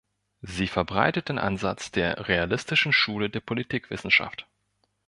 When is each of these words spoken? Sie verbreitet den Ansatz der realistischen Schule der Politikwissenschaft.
Sie 0.41 0.65
verbreitet 0.67 1.29
den 1.29 1.37
Ansatz 1.37 1.91
der 1.91 2.27
realistischen 2.27 2.91
Schule 2.91 3.29
der 3.29 3.41
Politikwissenschaft. 3.41 4.47